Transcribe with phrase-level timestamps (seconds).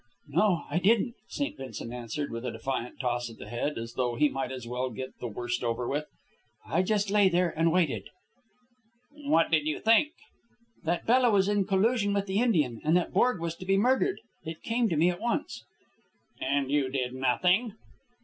[0.29, 1.55] "No, I didn't," St.
[1.55, 4.89] Vincent answered, with a defiant toss of the head, as though he might as well
[4.89, 6.05] get the worst over with.
[6.65, 8.09] "I just lay there and waited."
[9.11, 10.13] "What did you think?"
[10.85, 14.17] "That Bella was in collusion with the Indian, and that Borg was to be murdered.
[14.43, 15.63] It came to me at once."
[16.41, 17.75] "And you did nothing?"